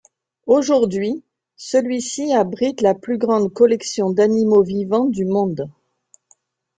Aujourd’hui, 0.47 1.23
celui-ci 1.57 2.33
abrite 2.33 2.81
la 2.81 2.95
plus 2.95 3.19
grande 3.19 3.53
collection 3.53 4.09
d’animaux 4.09 4.63
vivants 4.63 5.05
du 5.05 5.25
monde. 5.25 5.69